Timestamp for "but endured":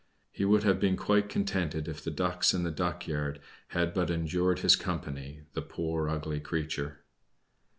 3.93-4.61